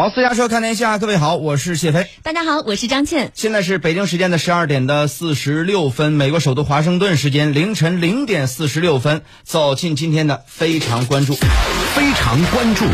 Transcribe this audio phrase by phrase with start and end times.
[0.00, 2.06] 好，私家车看天下，各位好，我是谢飞。
[2.22, 3.32] 大家好，我是张倩。
[3.34, 11.34] 现在是北京时间的十二点的四十六分，美国首都华盛顿时间凌晨零点四十六分，走进今天的非常关注。
[11.34, 12.86] 非常关注。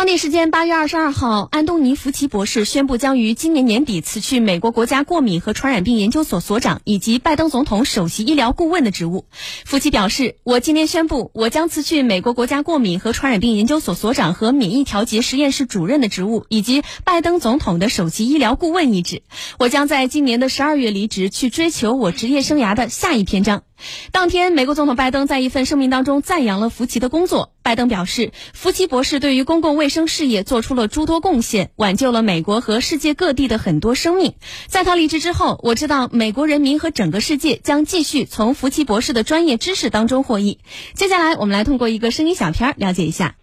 [0.00, 9.26] 当地时间八月二十二号，安东尼·福奇博士宣布将于今年年底辞去美国国家过敏和传染病研究所所长以及拜登总统首席医疗顾问的职务。
[9.66, 19.20] 福奇表示：“我今天宣布，我将辞去美国国家过敏和传染病研究所所长和免疫调节实验室主任的职务，以及拜登总统的首席医疗顾问一职。
[19.58, 23.64] 我将在今年的十二月离职，去追求我职业生涯的下一篇章。”
[24.12, 27.52] 当天，美国总统拜登在一份声明当中赞扬了福奇的工作。
[27.62, 34.34] 拜登表示，福奇博士对于公共卫生事业做出了诸多贡献，挽救了美国和世界各地的很多生命。
[34.66, 40.58] 在他离职之后，我知道美国人民和整个世界将继续从福奇博士的专业知识当中获益。
[40.94, 43.36] 接下来，我们来通过一个声音小片了解一下。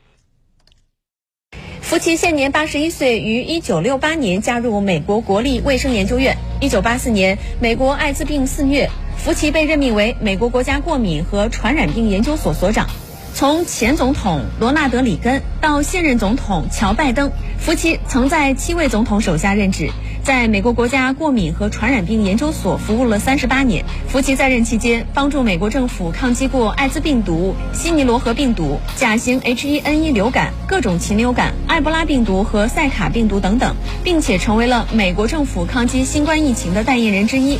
[1.87, 6.35] 福奇现年八十一岁，于一九六八年加入美国国立卫生研究院。
[6.59, 8.89] 一九八四年，美国艾滋病肆虐。
[9.15, 12.89] 福奇被任命为美国国家过敏和传染病研究所所长。
[13.33, 19.89] 从前总统罗纳德·里根到现任总统乔·拜登，福奇曾在七位总统手下任职。
[20.27, 23.85] 在美国国家过敏和传染病研究所服务了三十八年。
[24.09, 37.57] 福奇在任期间，帮助美国政府抗击过艾滋病毒、西尼罗河病毒、甲型 H1N1 流感、各种禽流感、埃博拉病毒和塞卡病毒等等，并且成为了美国政府抗击新冠疫情的代言人之一。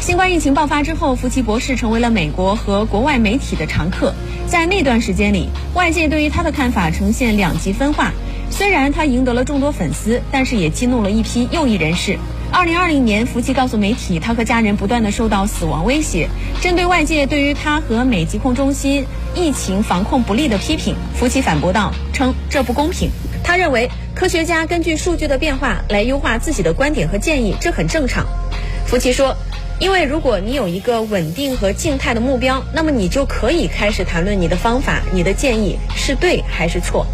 [0.00, 4.12] 新冠疫情爆发之后，福奇博士成为了美国和国外媒体的常客。
[4.48, 8.12] 在那段时间里，外界对于他的看法呈现两极分化。
[8.56, 12.20] 虽然他赢得了众多粉丝，但是也激怒了一批右翼人士。
[12.52, 16.28] 二零二零年，福奇告诉媒体，他和家人不断的受到死亡威胁。
[16.60, 23.10] 针对外界对于他和美疾控中心疫情防控不力的批评，福奇反驳道，称这不公平。
[23.42, 28.24] 他认为，科学家根据数据的变化来优化自己的观点和建议，这很正常。
[28.86, 29.36] 福奇说。
[29.80, 37.04] 因为如果你有一个稳定和静态的目标，那么你就可以开始谈论你的方法、你的建议是对还是错。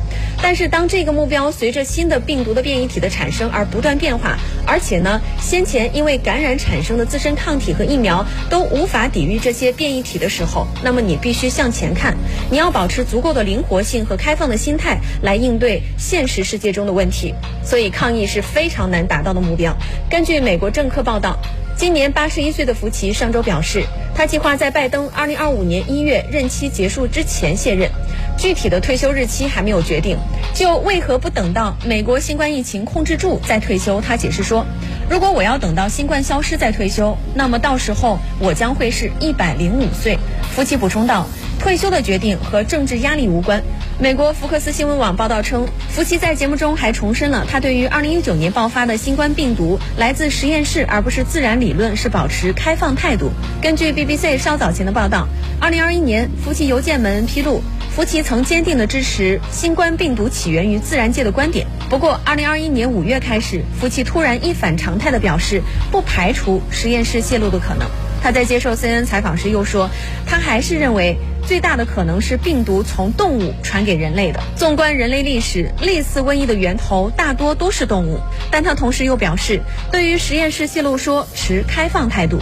[0.42, 12.14] 但是当这个目标随着新的病毒的变异体的产生而不断变化，而且呢，先前因为感染产生的自身抗体和疫苗都无法抵御这些变异体的时候，那么你必须向前看，
[12.50, 17.34] 你要保持足够的灵活性和开放的心态来应对现实世界中的问题。
[17.64, 19.76] 所以抗疫是非常难达到的目标。
[20.10, 21.38] 根据美国政客报道。
[21.80, 27.90] 今年八十一岁的福奇上周表示，他计划在拜登二零二五年一月任期结束之前卸任，
[28.36, 30.18] 具体的退休日期还没有决定。
[30.52, 34.66] 就为何不等到美国新冠疫情控制住再退休，他解释说，
[35.08, 40.18] 如果我要等到新冠消失再退休，那么到时候我将会是一百零五岁。
[40.54, 41.26] 福奇补充道。
[41.60, 43.62] 退休的决定和政治压力无关。
[44.00, 53.30] 美国福克斯新闻网报道称，福奇在节目中还重申了他对于2019年爆发的新冠病毒来自实验室而不是自然理论是保持开放态度。
[53.60, 55.28] 根据 BBC 稍早前的报道
[55.60, 57.62] ，2021年福奇邮件门披露，
[57.94, 61.66] 福奇曾坚定地支持新冠病毒起源于自然界的观点。
[61.90, 65.60] 不过，2021年5月开始，福奇突然一反常态地表示，
[65.92, 67.86] 不排除实验室泄露的可能。
[68.22, 69.90] 他在接受 CNN 采访时又说，
[70.26, 71.18] 他还是认为
[71.50, 74.40] 最大的可能是病毒从动物传给人类的。
[74.54, 78.20] 纵观人类历史，类似瘟疫的源头大多都是动物。
[78.52, 82.38] 但他同时又表示，对于实验室泄露说持开放态度。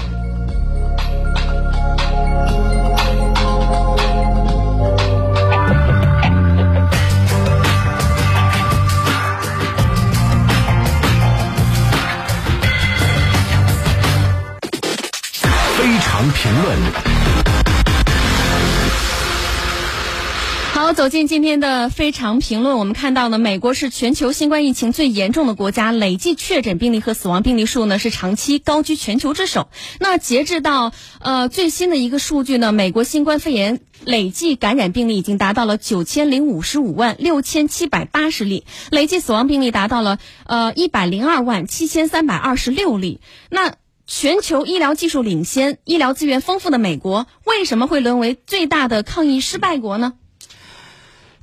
[21.09, 22.77] 走进今天的非常评论。
[22.77, 29.71] 我们看到呢，美国是全球新冠疫情最严重的国家，累计确诊病例和死亡病例数呢是长期高居全球之首。
[30.01, 43.23] 那截至到呃最新的一个数据呢，美国新冠肺炎累计感染病例已经达到了九千零五十五万六千七百八十例，累计死亡病例达到了呃一百零二万七千三百二十六例。
[43.49, 43.77] 那
[44.07, 50.13] 全球医疗技术领先、医疗资源丰富的美国，为什么会沦为最大的抗疫失败国呢？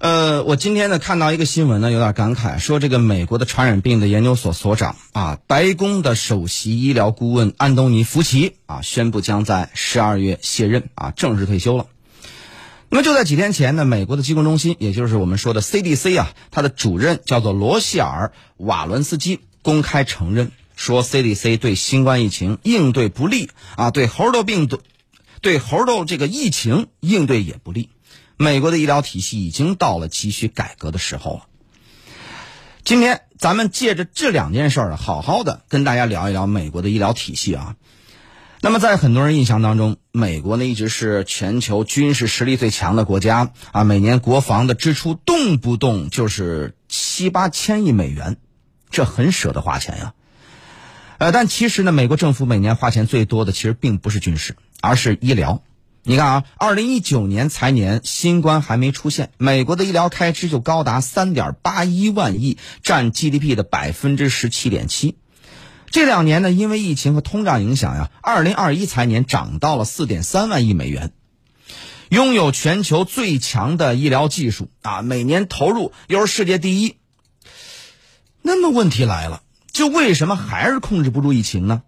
[0.05, 11.87] 呃，我今天呢看到一个新闻呢，有点感慨，说这个美国的传染病的研究所所长啊，白宫的首席医疗顾问安东尼·福奇啊，宣布将在十二月卸任啊，正式退休了。
[12.89, 18.31] 那么就在几天前呢，美国的疾控中心，也就是我们说的 CDC 啊，它的主任叫做罗希尔·
[18.63, 20.51] 瓦伦斯基，公开承认。
[20.75, 24.81] 说 CDC 对新冠疫情应对不利啊，对猴痘病毒，
[25.41, 27.89] 对猴痘这个疫情应对也不利。
[28.37, 31.45] 美国的医疗体系已经到了急需改革的时候了。
[32.83, 37.75] 今天咱们借着这两件事儿，好好的跟大家聊一聊美国的医疗体系啊。
[38.61, 48.37] 那么在很多人印象当中，美国呢一直是全球军事实力最强的国家啊，每年国防的支出动不动就是七八千亿美元，
[48.89, 50.13] 这很舍得花钱呀。
[51.19, 55.63] 呃，但其实呢，美国政府每年花钱最多的其实并不是军事，而是医疗。
[56.07, 65.17] 你看啊，二零一九年财年，新冠还没出现，美国的医疗开支就高达三点八一万亿，占 GDP 的百分之十七点七。
[65.89, 71.11] 这两年呢，因为疫情和通胀影响呀，二零二一财年涨到了四点三万亿美元。
[72.09, 76.97] 拥有全球最强的医疗技术啊，每年投入又是世界第一。
[78.43, 79.41] 那么问题来了，
[79.71, 81.81] 就为什么还是控制不住疫情呢？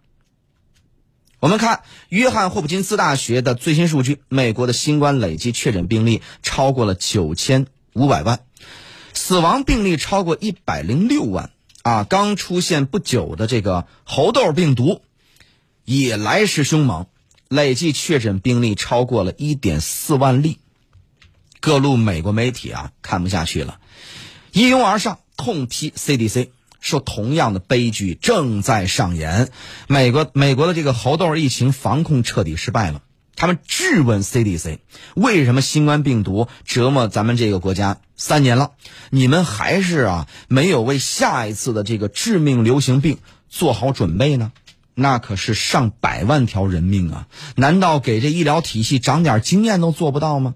[1.39, 8.39] 我们看约翰霍普金斯大学的最新数据，美国的新冠累计确诊病例超过了九千五百万，
[9.13, 11.51] 死亡病例超过一百零六万。
[11.83, 15.03] 啊，刚出现不久的这个猴痘病毒
[15.85, 17.05] 也来势凶猛，
[17.47, 20.57] 累计确诊病例超过了一点四万例。
[21.61, 23.79] 各路美国媒体啊看不下去了，
[24.51, 26.49] 一拥而上痛批 CDC。
[26.79, 29.49] 说同样的悲剧正在上演，
[29.87, 33.01] 美国美国的这个猴痘疫情防控彻底失败了。
[33.35, 34.79] 他们质问 CDC，
[35.15, 38.71] 为什么新冠病毒折磨咱们这个国家三年了，
[39.11, 44.51] 你们还是啊没有为下一次的这个致命流行病做好准备呢？
[44.95, 47.27] 那可是上百万条人命啊！
[47.55, 50.55] 难道给这医疗体系长点经验都做不到吗？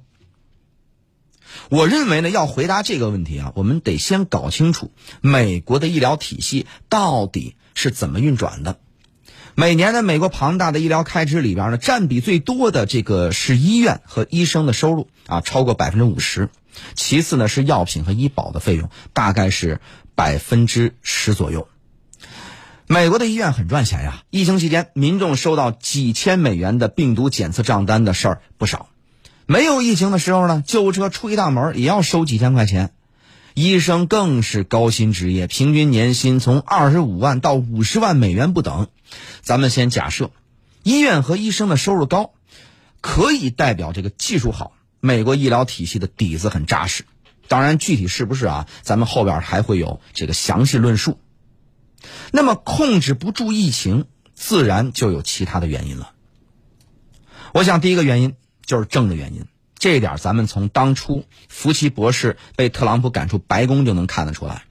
[1.69, 8.77] 我认为呢，要回答这个问题啊，我们得先搞清楚美国的医疗体系到底是怎么运转的。
[9.53, 16.49] 每年呢，美国庞大的医疗开支里边呢，占比最多的这个是医院和医生的收入啊，超过百分之五十。
[16.95, 19.81] 其次呢是药品和医保的费用，大概是
[20.15, 21.67] 百分之十左右。
[22.87, 28.87] 美国的医院很赚钱呀，疫情期间民众收到几千美元的病毒检测账单的事儿不少。
[29.45, 32.93] 没有疫情的时候呢，救护车出一大门也要收几千块钱，
[33.53, 38.87] 医生更是高薪职业，平均年薪从二十五万到五十万美元不等。
[39.41, 40.31] 咱们先假设，
[40.83, 42.31] 医院和医生的收入高，
[43.01, 44.71] 可以代表这个技术好，
[45.01, 47.03] 美国医疗体系的底子很扎实。
[47.49, 48.67] 当然，具体是不是啊？
[48.83, 51.19] 咱们后边还会有这个详细论述。
[52.31, 56.13] 那么，控制不住疫情，自然就有其他的原因了。
[57.53, 58.35] 我想，第一个原因。
[58.71, 59.43] 就是政治原因，
[59.77, 64.63] 这一点咱们从当初福奇博士被特朗普赶出白宫就能看得出来。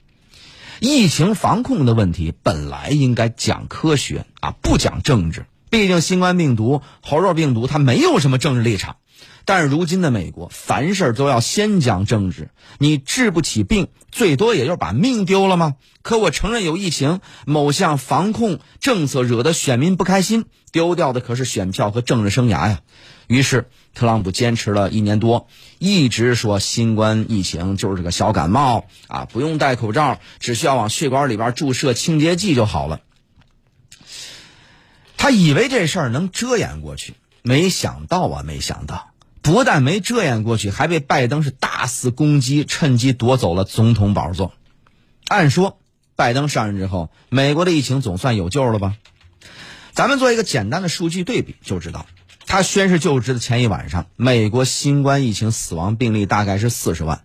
[0.80, 5.44] 疫情防控的问题本来应该讲科学啊，不讲政治。
[5.68, 8.96] 毕竟新冠病毒、猴肉病毒它没有什么政治立场。
[9.44, 12.48] 但是如今的美国，凡事都要先讲政治。
[12.78, 15.76] 你治不起病，最多也就是把命丢了吗？
[16.00, 22.80] 可我承认有疫情，某项防控政策惹得选民不开心，丢掉的可是选票和政治生涯呀。
[23.30, 25.46] 于是，特朗普坚持了一年多，
[25.78, 33.02] 一直说新冠疫情就是个小感冒啊，不用戴口罩，只需要往血管里边注射清洁剂就好了。
[35.16, 39.12] 他以为这事儿能遮掩过去，没想到啊，没想到，
[39.42, 44.52] 不但没遮掩过去，还被拜登是大肆攻击，趁机夺走了总统宝座。
[45.28, 45.78] 按说，
[46.16, 48.96] 拜登上任之后，美国的疫情总算有救了吧？
[49.92, 52.06] 咱们做一个简单的数据对比就知道。
[52.50, 57.22] 他宣誓就职的前一晚上，美国新冠疫情死亡病例大概是四十万，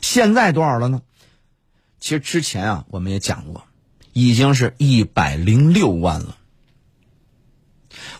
[0.00, 1.02] 现在多少了呢？
[1.98, 3.64] 其实之前啊，我们也讲过，
[4.12, 6.36] 已经是一百零六万了。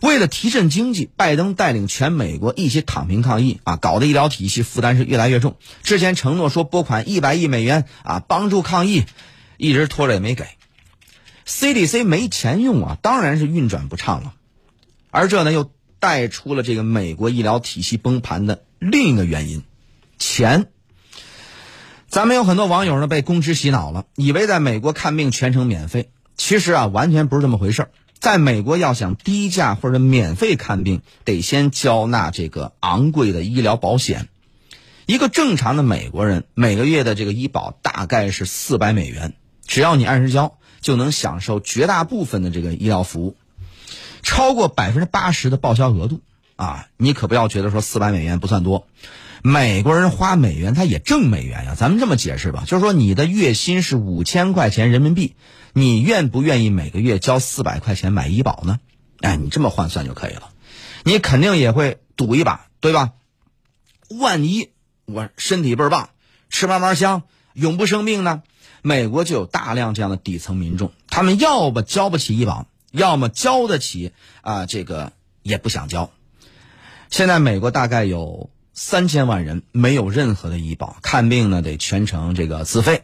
[0.01, 5.55] 为了提振经济，拜登带领全美国一起躺平抗疫啊，搞得医疗体系负担是越来越重。
[5.83, 9.05] 之前承诺说拨款一百亿美元啊，帮助抗疫，
[9.55, 10.45] 一直拖着也没给。
[11.47, 14.33] CDC 没钱用啊，当然是运转不畅了。
[15.11, 15.71] 而这呢又。
[16.01, 19.63] 带出了这个美国医疗体系崩盘的另一个原因，
[20.17, 20.65] 钱。
[22.09, 26.09] 咱们有很多网友呢被公知洗脑了，以为在美国看病全程免费。
[26.35, 27.87] 其实啊，完全不是这么回事
[28.19, 34.27] 在美国要想低价或者免费看病，得先交纳这个昂贵的医疗保险。
[35.05, 39.33] 一个正常的美国人每个月的这个医保大概是四百美元，
[39.67, 43.35] 只要你按时交，就能享受绝大部分的这个医疗服务。
[44.31, 46.21] 超过百分之八十的报销额度
[46.55, 46.87] 啊！
[46.95, 48.87] 你可不要觉得说四百美元不算多，
[49.43, 51.75] 美国人花美元他也挣美元呀。
[51.77, 55.35] 咱们这么解释吧，就是说你的月薪是五千块钱人民币，
[55.73, 58.79] 你愿不愿意每个月交四百块钱买医保呢？
[59.19, 60.43] 哎，你这么换算就可以了。
[61.03, 63.11] 你肯定也会赌一把，对吧？
[64.17, 64.69] 万一
[65.03, 66.09] 我身体倍儿棒，
[66.49, 68.43] 吃嘛嘛香，永不生病呢？
[68.81, 76.11] 美国就有大量这样的底层民众，他们要么交不起医保，要么交得起啊，这个也不想交。
[77.09, 83.03] 现在美国大概有三千万人没有任何的医保，看病呢得全程这个自费。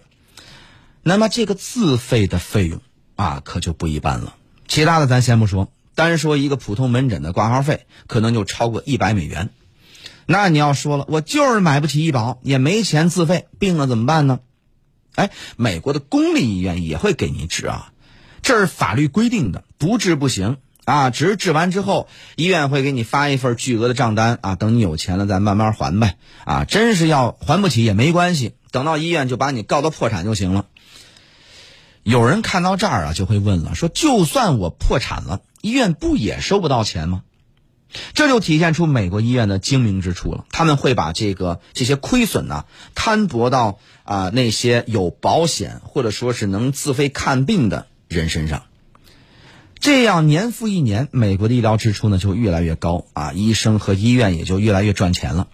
[1.04, 2.82] 那么这个自费的费用
[3.16, 4.36] 啊，可就不一般了。
[4.68, 9.50] 其他的咱先不说，单说一个普通门诊的挂号费，可能就超过一百美元。
[10.26, 14.40] 那你要说了，我就是买不起医保，也没钱自费，病了怎么办呢？
[15.16, 17.94] 哎，美国的公立医院也会给你治啊，
[18.42, 21.10] 这是法律规定的，不治不行啊。
[21.10, 26.16] 只是治完之后，医院会给你发一份巨额的账单啊，等你有钱了再慢慢还呗
[26.46, 26.66] 啊。
[26.66, 30.66] 真是要还不起也没关系，等到医院就把你告到破产就行了。
[32.04, 37.24] 有人看到这儿啊，就会问了，说就算我破产了，医院不也收不到钱吗？
[38.14, 40.46] 这就体现出美国医院的精明之处了。
[40.52, 42.66] 他们会把这个这些亏损呢
[42.96, 48.64] 摊薄到啊那些有保险或者说是能自费看病的人身上，
[49.80, 55.48] 这样年复一年，美国的医疗支出呢就越来越高啊，医生和医院也就越来越赚钱了。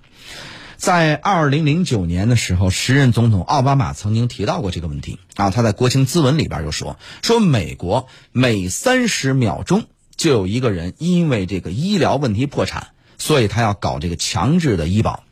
[0.78, 9.86] 在二零零九年的时候，时任总统奥巴马曾经提到过这个问题啊，他在国情咨文里边就说说美国每三十秒钟。
[10.16, 15.23] 就有一个人因为这个医疗问题破产，所以他要搞这个强制的医保。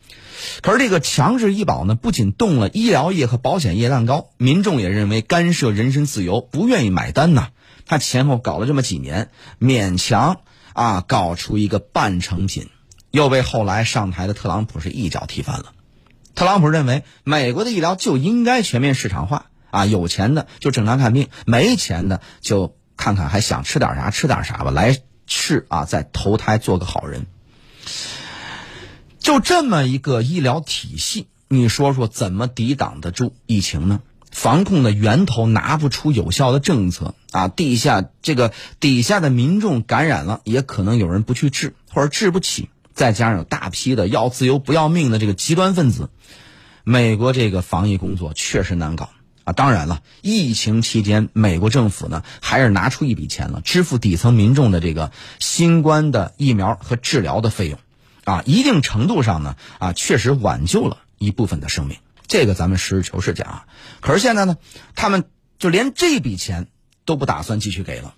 [0.62, 7.50] 可是这个强制医保呢，不仅动了医疗业和保险业蛋糕，民众也认为干涉人身自由，不愿意买单呐。
[7.86, 9.29] 他前后搞了这么几年，
[9.60, 10.41] 勉强
[10.74, 12.70] 啊搞出一个半成品，
[13.12, 15.74] 又被后来上台的特朗普是一脚踢翻了。
[16.36, 22.75] 特朗普认为美国的医疗就应该全面市场化啊，有钱的就正常看病，没钱的就。
[22.98, 25.86] 看看还想吃点啥吃点啥吧，来吃啊！
[25.86, 27.25] 再投胎做个好人。
[29.21, 34.01] 就这么一个医疗体系，你说说怎么抵挡得住疫情呢？
[34.31, 37.47] 防控的源头拿不出有效的政策啊！
[37.49, 46.09] 地下这个底下的民众感染了，也可能有人不去治或者治不起，再加上有大批的要自由不要命的这个极端分子，
[46.83, 49.09] 美国这个防疫工作确实难搞。
[49.43, 57.77] 啊，当然了，疫情期间，美国政府呢还是拿出一笔钱了，支付底层民众的这个新冠的疫苗和治疗的费用，
[58.31, 61.97] 啊，一定程度上呢，啊，确实挽救了一部分的生命。
[62.27, 63.65] 这个咱们实事求是讲啊。
[64.00, 64.55] 可是现在呢，
[64.95, 65.25] 他们
[65.59, 66.67] 就连这笔钱
[67.03, 68.13] 都不打算继续给了。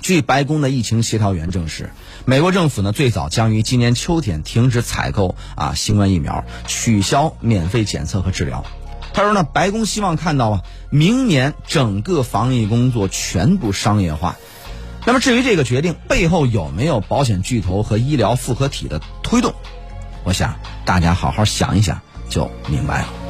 [0.00, 1.90] 据白宫的疫情协调员证实，
[2.24, 8.64] 美国政府呢最早将于今年秋天停止采购啊新冠疫苗，取消免费检测和治疗。
[9.12, 14.36] 他说呢，白宫希望看到啊，明年整个防疫工作全部商业化。
[15.06, 19.54] 那么至于这个决定背后有没有保险巨头和医疗复合体的推动，
[20.24, 23.25] 我想大家好好想一想就明白了。